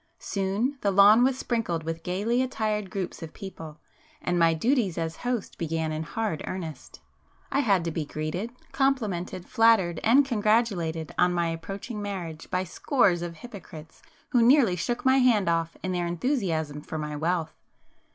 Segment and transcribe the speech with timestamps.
[0.17, 5.59] Soon the lawn was sprinkled with gaily attired groups of people,—and my duties as host
[5.59, 7.01] began in hard earnest.
[7.51, 13.21] I had to be greeted, complimented, flattered, and congratulated on my approaching marriage by scores
[13.21, 17.53] of hypocrites who nearly shook my hand off in their enthusiasm for my wealth.